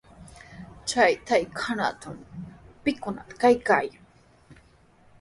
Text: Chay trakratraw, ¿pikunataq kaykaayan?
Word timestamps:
Chay 0.89 1.11
trakratraw, 1.27 2.17
¿pikunataq 2.83 3.37
kaykaayan? 3.41 4.03